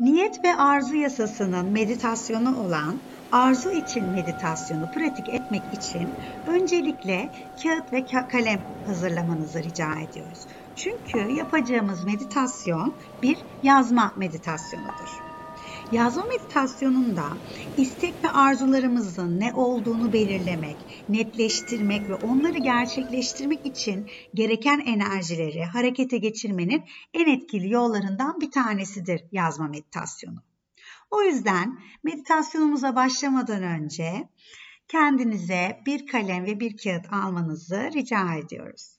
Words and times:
Niyet 0.00 0.44
ve 0.44 0.54
arzu 0.54 0.96
yasasının 0.96 1.72
meditasyonu 1.72 2.60
olan 2.64 3.02
arzu 3.32 3.70
için 3.70 4.10
meditasyonu 4.10 4.90
pratik 4.90 5.28
etmek 5.28 5.62
için 5.72 6.18
öncelikle 6.46 7.30
kağıt 7.62 7.92
ve 7.92 8.04
kalem 8.28 8.64
hazırlamanızı 8.86 9.62
rica 9.62 10.00
ediyoruz. 10.00 10.46
Çünkü 10.74 11.32
yapacağımız 11.32 12.04
meditasyon 12.04 12.98
bir 13.22 13.36
yazma 13.62 14.12
meditasyonudur. 14.16 15.27
Yazma 15.92 16.24
meditasyonunda 16.24 17.28
istek 17.76 18.24
ve 18.24 18.30
arzularımızın 18.30 19.40
ne 19.40 19.52
olduğunu 19.54 20.12
belirlemek, 20.12 20.76
netleştirmek 21.08 22.08
ve 22.08 22.14
onları 22.14 22.58
gerçekleştirmek 22.58 23.66
için 23.66 24.10
gereken 24.34 24.78
enerjileri 24.78 25.64
harekete 25.64 26.18
geçirmenin 26.18 26.84
en 27.14 27.26
etkili 27.26 27.72
yollarından 27.72 28.40
bir 28.40 28.50
tanesidir 28.50 29.24
yazma 29.32 29.68
meditasyonu. 29.68 30.42
O 31.10 31.22
yüzden 31.22 31.78
meditasyonumuza 32.02 32.96
başlamadan 32.96 33.62
önce 33.62 34.28
kendinize 34.88 35.80
bir 35.86 36.06
kalem 36.06 36.44
ve 36.44 36.60
bir 36.60 36.76
kağıt 36.76 37.12
almanızı 37.12 37.90
rica 37.94 38.34
ediyoruz. 38.34 38.97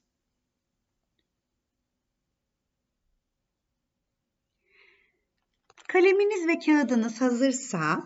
Kaleminiz 5.94 6.48
ve 6.48 6.60
kağıdınız 6.60 7.22
hazırsa 7.22 8.04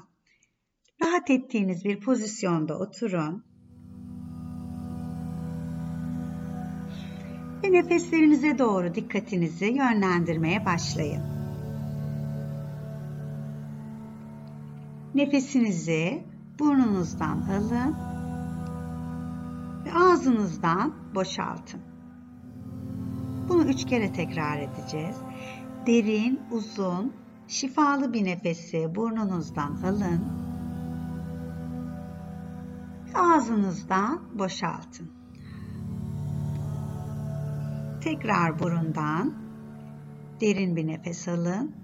rahat 1.03 1.29
ettiğiniz 1.29 1.85
bir 1.85 1.99
pozisyonda 1.99 2.79
oturun. 2.79 3.43
Ve 7.63 7.71
nefeslerinize 7.71 8.57
doğru 8.57 8.95
dikkatinizi 8.95 9.65
yönlendirmeye 9.65 10.65
başlayın. 10.65 11.23
Nefesinizi 15.15 16.23
burnunuzdan 16.59 17.41
alın 17.41 17.95
ve 19.85 19.93
ağzınızdan 19.93 20.93
boşaltın. 21.15 21.81
Bunu 23.49 23.65
üç 23.65 23.85
kere 23.85 24.13
tekrar 24.13 24.59
edeceğiz. 24.59 25.15
Derin, 25.87 26.39
uzun 26.51 27.22
Şifalı 27.47 28.13
bir 28.13 28.25
nefesi 28.25 28.95
burnunuzdan 28.95 29.75
alın. 29.85 30.23
Ağzınızdan 33.15 34.21
boşaltın. 34.39 35.11
Tekrar 38.01 38.59
burundan 38.59 39.33
derin 40.41 40.75
bir 40.75 40.87
nefes 40.87 41.27
alın. 41.27 41.75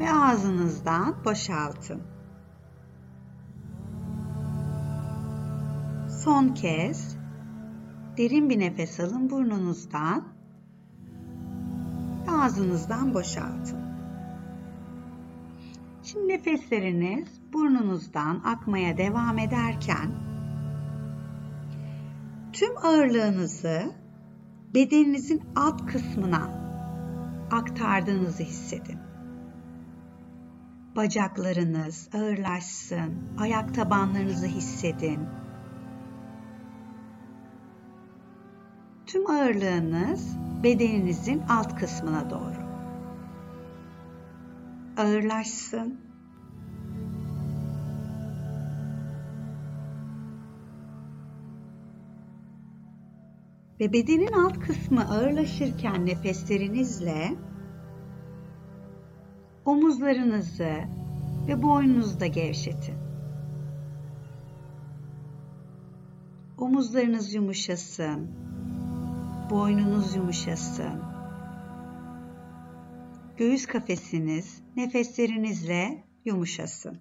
Ve 0.00 0.12
ağzınızdan 0.12 1.24
boşaltın. 1.24 2.02
Son 6.24 6.48
kez 6.48 7.16
derin 8.16 8.50
bir 8.50 8.58
nefes 8.58 9.00
alın 9.00 9.30
burnunuzdan 9.30 10.31
ağzınızdan 12.28 13.14
boşaltın. 13.14 13.82
Şimdi 16.04 16.28
nefesleriniz 16.28 17.28
burnunuzdan 17.52 18.40
akmaya 18.44 18.96
devam 18.96 19.38
ederken 19.38 20.10
tüm 22.52 22.76
ağırlığınızı 22.76 23.92
bedeninizin 24.74 25.42
alt 25.56 25.86
kısmına 25.86 26.62
aktardığınızı 27.50 28.42
hissedin. 28.42 28.98
Bacaklarınız 30.96 32.08
ağırlaşsın, 32.14 33.14
ayak 33.38 33.74
tabanlarınızı 33.74 34.46
hissedin. 34.46 35.20
Tüm 39.06 39.30
ağırlığınız 39.30 40.36
bedeninizin 40.62 41.42
alt 41.48 41.74
kısmına 41.76 42.30
doğru. 42.30 42.62
Ağırlaşsın. 44.96 46.00
Ve 53.80 53.92
bedenin 53.92 54.32
alt 54.32 54.58
kısmı 54.58 55.08
ağırlaşırken 55.10 56.06
nefeslerinizle 56.06 57.34
omuzlarınızı 59.64 60.74
ve 61.48 61.62
boynunuzu 61.62 62.20
da 62.20 62.26
gevşetin. 62.26 62.94
Omuzlarınız 66.58 67.34
yumuşasın 67.34 68.30
boynunuz 69.52 70.16
yumuşasın. 70.16 71.02
Göğüs 73.36 73.66
kafesiniz 73.66 74.62
nefeslerinizle 74.76 76.04
yumuşasın. 76.24 76.98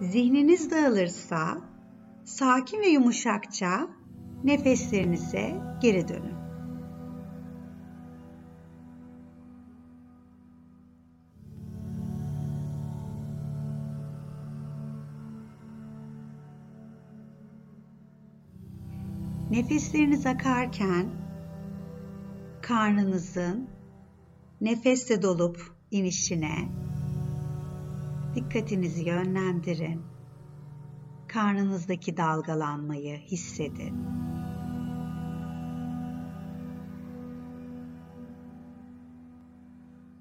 Zihniniz 0.00 0.70
dağılırsa 0.70 1.58
sakin 2.24 2.80
ve 2.80 2.86
yumuşakça 2.86 3.88
nefeslerinize 4.44 5.54
geri 5.82 6.08
dönün. 6.08 6.35
Nefesleriniz 19.56 20.26
akarken 20.26 21.06
karnınızın 22.62 23.68
nefesle 24.60 25.22
dolup 25.22 25.60
inişine 25.90 26.68
dikkatinizi 28.34 29.08
yönlendirin. 29.08 30.02
Karnınızdaki 31.28 32.16
dalgalanmayı 32.16 33.16
hissedin. 33.16 33.94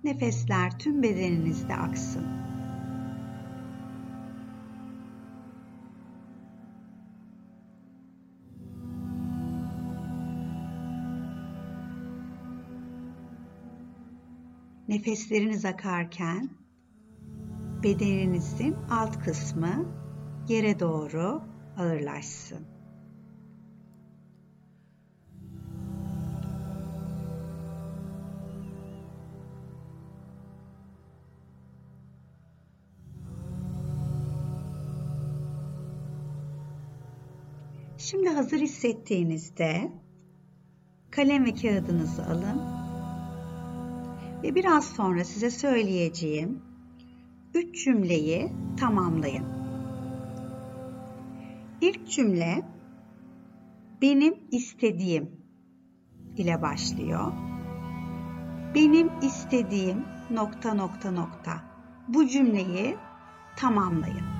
Nefesler 0.03 0.79
tüm 0.79 1.03
bedeninizde 1.03 1.75
aksın. 1.75 2.54
Nefesleriniz 14.95 15.65
akarken 15.65 16.49
bedeninizin 17.83 18.73
alt 18.73 19.23
kısmı 19.23 19.85
yere 20.47 20.79
doğru 20.79 21.41
ağırlaşsın. 21.77 22.67
Şimdi 37.97 38.29
hazır 38.29 38.59
hissettiğinizde 38.59 39.91
kalem 41.11 41.45
ve 41.45 41.53
kağıdınızı 41.53 42.25
alın 42.25 42.74
ve 44.45 44.55
biraz 44.55 44.85
sonra 44.85 45.23
size 45.23 45.49
söyleyeceğim 45.49 46.61
üç 47.53 47.83
cümleyi 47.83 48.51
tamamlayın. 48.79 49.45
İlk 51.81 52.09
cümle 52.09 52.63
benim 54.01 54.35
istediğim 54.51 55.31
ile 56.37 56.61
başlıyor. 56.61 57.33
Benim 58.75 59.09
istediğim 59.21 60.05
nokta 60.31 60.73
nokta 60.73 61.11
nokta. 61.11 61.63
Bu 62.07 62.27
cümleyi 62.27 62.97
tamamlayın. 63.57 64.34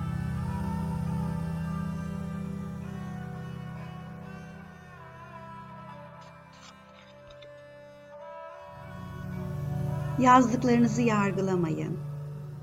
yazdıklarınızı 10.19 11.01
yargılamayın. 11.01 11.99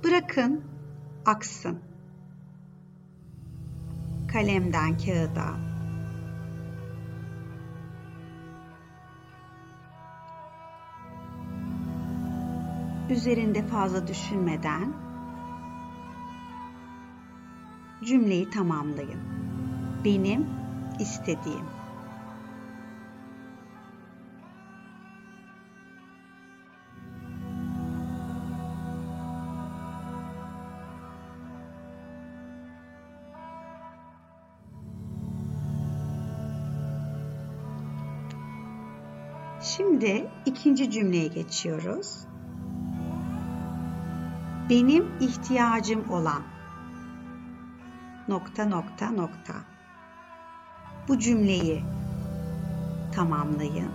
Bırakın 0.04 0.64
aksın. 1.26 1.78
Kalemden 4.32 4.98
kağıda. 4.98 5.46
Üzerinde 13.10 13.66
fazla 13.66 14.06
düşünmeden 14.06 14.92
cümleyi 18.04 18.50
tamamlayın. 18.50 19.20
Benim 20.04 20.46
istediğim 20.98 21.81
ikinci 40.46 40.90
cümleye 40.90 41.26
geçiyoruz. 41.26 42.26
Benim 44.70 45.04
ihtiyacım 45.20 46.10
olan 46.10 46.42
nokta 48.28 48.64
nokta 48.64 49.10
nokta. 49.10 49.54
Bu 51.08 51.18
cümleyi 51.18 51.82
tamamlayın. 53.14 53.90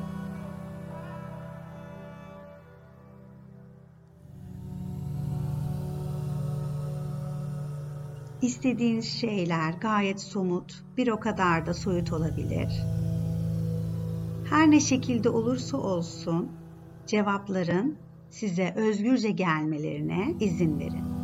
İstediğiniz 8.42 9.06
şeyler 9.06 9.74
gayet 9.74 10.22
somut, 10.22 10.84
bir 10.98 11.08
o 11.08 11.20
kadar 11.20 11.66
da 11.66 11.74
soyut 11.74 12.14
olabilir. 12.14 12.84
Her 14.50 14.72
ne 14.72 14.80
şekilde 14.80 15.30
olursa 15.30 15.78
olsun 15.78 16.52
cevapların 17.06 17.98
size 18.30 18.74
özgürce 18.78 19.32
gelmelerine 19.32 20.36
izin 20.40 20.80
verin. 20.80 21.17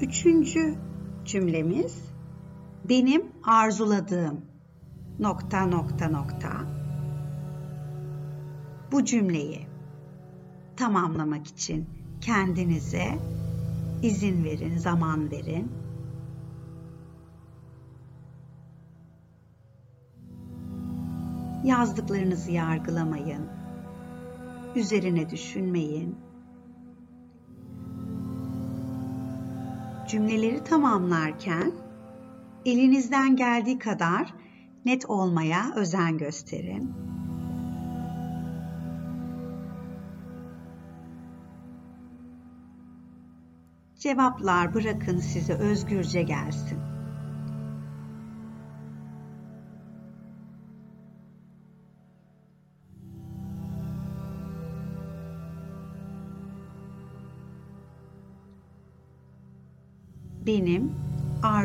Üçüncü 0.00 0.74
cümlemiz 1.24 2.04
benim 2.88 3.22
arzuladığım 3.44 4.40
nokta 5.18 5.66
nokta 5.66 6.08
nokta 6.08 6.50
bu 8.92 9.04
cümleyi 9.04 9.66
tamamlamak 10.76 11.46
için 11.46 11.88
kendinize 12.20 13.18
izin 14.02 14.44
verin, 14.44 14.78
zaman 14.78 15.30
verin. 15.30 15.72
Yazdıklarınızı 21.64 22.50
yargılamayın. 22.50 23.46
Üzerine 24.76 25.30
düşünmeyin. 25.30 26.29
Cümleleri 30.10 30.64
tamamlarken 30.64 31.72
elinizden 32.64 33.36
geldiği 33.36 33.78
kadar 33.78 34.34
net 34.84 35.10
olmaya 35.10 35.72
özen 35.76 36.18
gösterin. 36.18 36.92
Cevaplar 43.98 44.74
bırakın 44.74 45.18
size 45.18 45.52
özgürce 45.52 46.22
gelsin. 46.22 46.78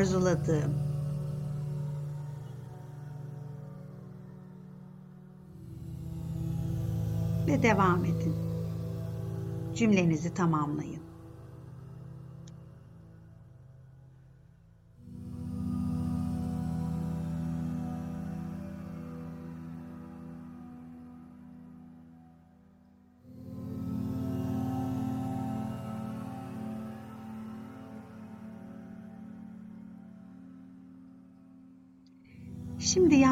Arzuladığım. 0.06 0.74
Ve 7.46 7.62
devam 7.62 8.04
edin. 8.04 8.34
Cümlenizi 9.74 10.34
tamamlayın. 10.34 11.05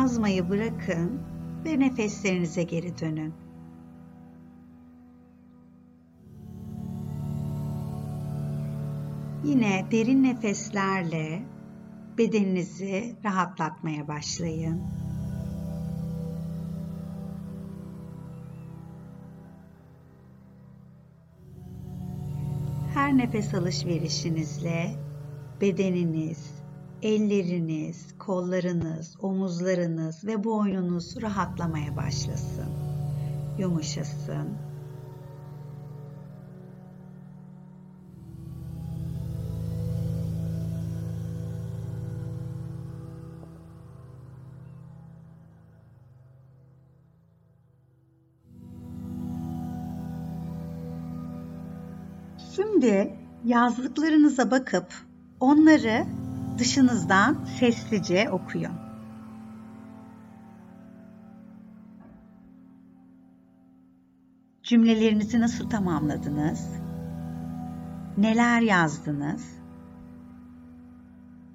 Yazmayı 0.05 0.49
bırakın 0.49 1.21
ve 1.65 1.81
nefeslerinize 1.81 2.63
geri 2.63 2.99
dönün. 2.99 3.35
Yine 9.45 9.87
derin 9.91 10.23
nefeslerle 10.23 11.43
bedeninizi 12.19 13.17
rahatlatmaya 13.25 14.09
başlayın. 14.09 14.83
Her 22.95 23.17
nefes 23.19 23.55
alışverişinizle 23.55 24.91
bedeniniz, 25.61 26.64
elleriniz, 27.03 28.19
kollarınız, 28.19 29.17
omuzlarınız 29.21 30.25
ve 30.25 30.45
boynunuz 30.45 31.23
rahatlamaya 31.23 31.97
başlasın. 31.97 32.69
Yumuşasın. 33.59 34.49
Şimdi 52.57 53.15
yazdıklarınıza 53.45 54.51
bakıp 54.51 54.95
onları 55.41 56.07
dışınızdan 56.59 57.45
sessizce 57.45 58.31
okuyun. 58.31 58.73
Cümlelerinizi 64.63 65.41
nasıl 65.41 65.71
tamamladınız? 65.71 66.69
Neler 68.17 68.61
yazdınız? 68.61 69.59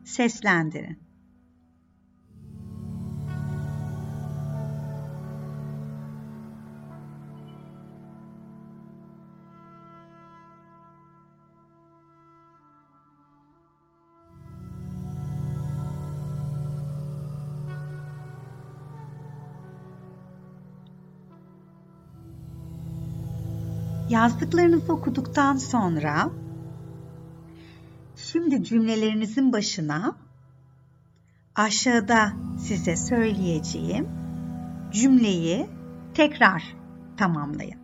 Seslendirin. 0.03 1.08
Yazdıklarınızı 24.19 24.93
okuduktan 24.93 25.57
sonra 25.57 26.31
şimdi 28.15 28.63
cümlelerinizin 28.63 29.53
başına 29.53 30.15
aşağıda 31.55 32.33
size 32.57 32.95
söyleyeceğim 32.95 34.07
cümleyi 34.91 35.67
tekrar 36.13 36.63
tamamlayın. 37.17 37.79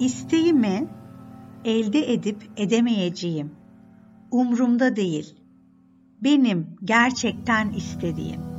İsteğimi 0.00 0.88
elde 1.64 2.12
edip 2.12 2.50
edemeyeceğim. 2.56 3.50
Umrumda 4.30 4.96
değil. 4.96 5.34
Benim 6.22 6.76
gerçekten 6.84 7.70
istediğim 7.70 8.51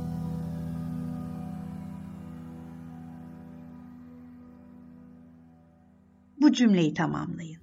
cümleyi 6.54 6.94
tamamlayın. 6.94 7.60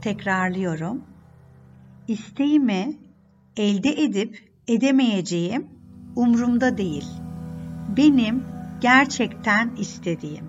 Tekrarlıyorum. 0.00 1.02
İsteğimi 2.08 2.96
elde 3.56 4.02
edip 4.02 4.52
edemeyeceğim 4.68 5.66
umrumda 6.16 6.78
değil. 6.78 7.06
Benim 7.96 8.44
gerçekten 8.80 9.76
istediğim. 9.76 10.44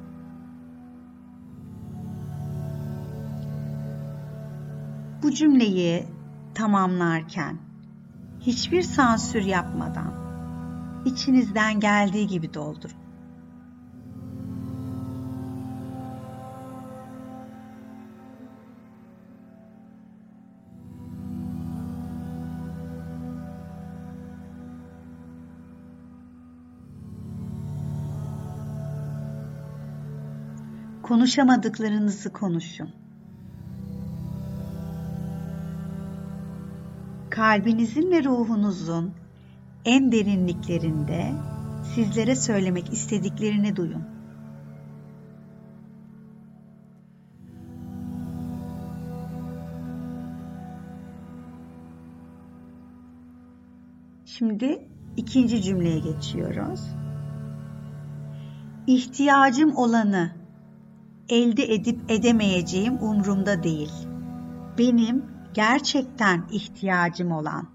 Bu 5.24 5.32
cümleyi 5.32 6.06
tamamlarken 6.54 7.58
hiçbir 8.42 8.82
sansür 8.82 9.42
yapmadan 9.42 10.14
içinizden 11.06 11.80
geldiği 11.80 12.28
gibi 12.28 12.54
doldurun. 12.54 13.05
Konuşamadıklarınızı 31.06 32.34
konuşun. 32.34 32.90
Kalbinizin 37.30 38.12
ve 38.12 38.24
ruhunuzun 38.24 39.14
en 39.86 40.12
derinliklerinde 40.12 41.34
sizlere 41.96 42.36
söylemek 42.36 42.94
istediklerini 42.94 43.76
duyun. 43.76 44.04
Şimdi 54.26 54.88
ikinci 55.18 55.62
cümleye 55.62 56.00
geçiyoruz. 56.00 56.82
İhtiyacım 58.88 59.76
olanı 59.76 60.45
elde 61.30 61.74
edip 61.74 62.12
edemeyeceğim 62.12 62.98
umrumda 63.02 63.64
değil. 63.64 63.92
Benim 64.78 65.26
gerçekten 65.54 66.44
ihtiyacım 66.52 67.32
olan 67.32 67.68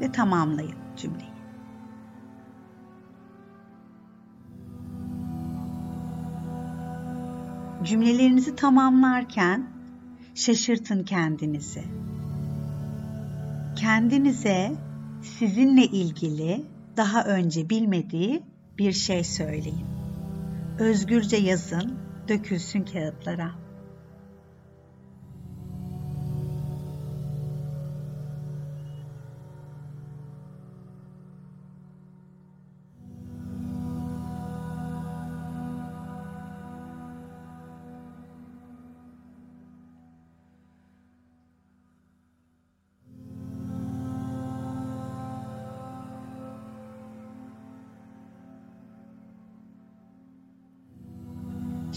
ve 0.00 0.12
tamamlayın 0.12 0.74
cümleyi. 0.96 1.28
Cümlelerinizi 7.84 8.56
tamamlarken 8.56 9.66
şaşırtın 10.34 11.04
kendinizi. 11.04 11.84
Kendinize 13.76 14.72
sizinle 15.22 15.84
ilgili 15.84 16.64
daha 16.96 17.24
önce 17.24 17.70
bilmediği 17.70 18.42
bir 18.78 18.92
şey 18.92 19.24
söyleyin. 19.24 19.86
Özgürce 20.78 21.36
yazın, 21.36 21.98
dökülsün 22.28 22.84
kağıtlara. 22.84 23.67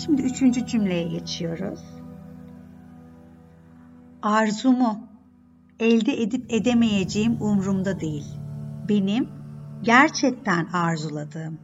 Şimdi 0.06 0.22
üçüncü 0.22 0.66
cümleye 0.66 1.08
geçiyoruz. 1.08 1.80
Arzumu 4.22 5.08
elde 5.80 6.22
edip 6.22 6.54
edemeyeceğim 6.54 7.42
umrumda 7.42 8.00
değil. 8.00 8.26
Benim 8.90 9.30
gerçekten 9.82 10.66
arzuladığım. 10.66 11.60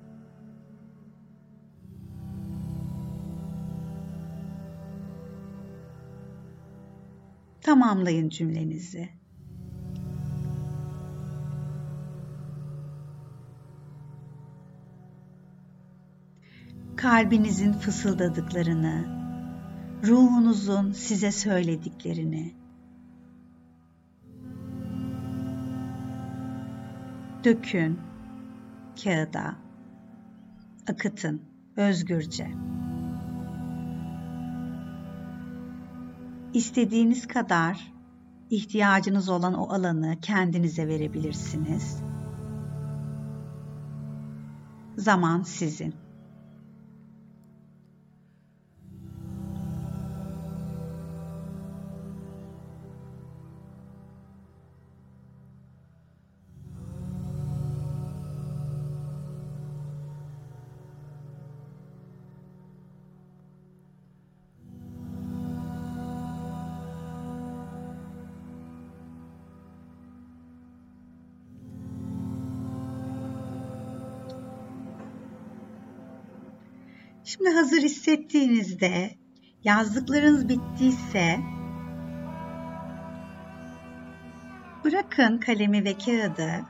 Tamamlayın 7.62 8.30
cümlenizi. 8.30 9.10
Kalbinizin 16.98 17.74
fısıldadıklarını, 17.74 19.06
ruhunuzun 20.08 20.92
size 20.92 21.32
söylediklerini, 21.32 22.54
dökün 27.44 28.00
kağıda, 29.04 29.56
akıtın 30.90 31.42
özgürce. 31.76 32.52
İstediğiniz 36.54 37.28
kadar 37.28 37.94
ihtiyacınız 38.50 39.30
olan 39.30 39.54
o 39.54 39.74
alanı 39.74 40.18
kendinize 40.22 40.88
verebilirsiniz. 40.88 42.04
Zaman 44.98 45.44
sizin. 45.44 46.07
Şimdi 77.28 77.50
hazır 77.50 77.78
hissettiğinizde 77.78 79.16
yazdıklarınız 79.64 80.50
bittiyse 80.50 81.40
bırakın 84.84 85.38
kalemi 85.38 85.86
ve 85.86 85.98
kağıdı 85.98 86.66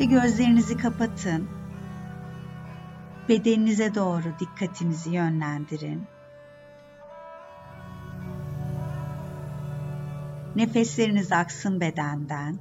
ve 0.00 0.04
gözlerinizi 0.04 0.76
kapatın. 0.76 1.48
Bedeninize 3.28 3.94
doğru 3.94 4.38
dikkatinizi 4.40 5.10
yönlendirin. 5.10 6.04
Nefesleriniz 10.56 11.32
aksın 11.32 11.80
bedenden. 11.80 12.58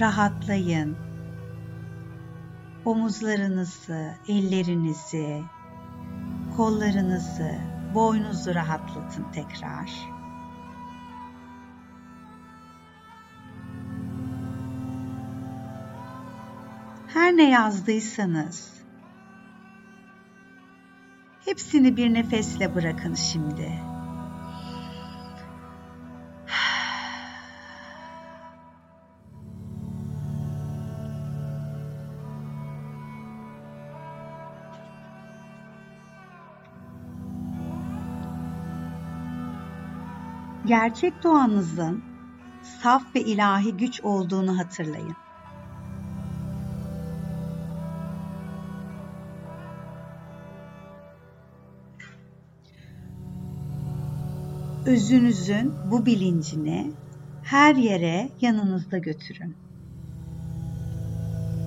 Rahatlayın 0.00 1.03
omuzlarınızı, 2.84 4.14
ellerinizi, 4.28 5.42
kollarınızı, 6.56 7.54
boynunuzu 7.94 8.54
rahatlatın 8.54 9.24
tekrar. 9.32 9.90
Her 17.14 17.36
ne 17.36 17.50
yazdıysanız 17.50 18.74
hepsini 21.44 21.96
bir 21.96 22.14
nefesle 22.14 22.74
bırakın 22.74 23.14
şimdi. 23.14 23.93
Gerçek 40.66 41.22
doğanızın 41.22 42.04
saf 42.82 43.14
ve 43.14 43.20
ilahi 43.20 43.76
güç 43.76 44.00
olduğunu 44.00 44.58
hatırlayın. 44.58 45.16
Özünüzün 54.86 55.72
bu 55.90 56.06
bilincini 56.06 56.92
her 57.42 57.74
yere 57.74 58.28
yanınızda 58.40 58.98
götürün. 58.98 59.56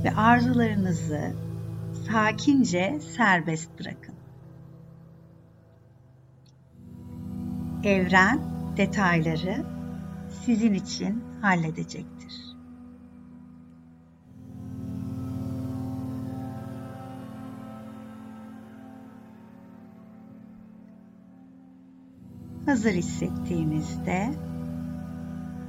Ve 0.03 0.15
arzularınızı 0.15 1.33
sakince 2.11 2.99
serbest 3.15 3.79
bırakın. 3.79 4.15
Evren 7.83 8.56
detayları 8.77 9.65
sizin 10.45 10.73
için 10.73 11.23
halledecektir. 11.41 12.47
Hazır 22.65 22.91
hissettiğinizde 22.91 24.33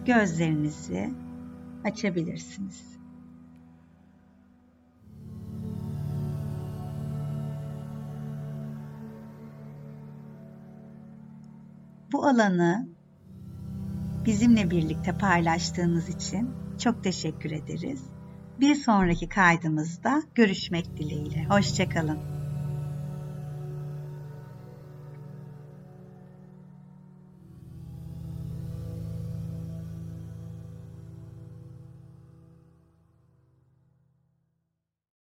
gözlerinizi 0.07 1.11
açabilirsiniz. 1.85 2.99
Bu 12.13 12.27
alanı 12.27 12.98
bizimle 14.29 14.71
birlikte 14.71 15.13
paylaştığınız 15.19 16.09
için 16.09 16.51
çok 16.79 17.05
teşekkür 17.05 17.51
ederiz. 17.51 18.03
Bir 18.61 18.75
sonraki 18.75 19.29
kaydımızda 19.29 20.23
görüşmek 20.35 20.97
dileğiyle. 20.97 21.45
Hoşçakalın. 21.45 22.38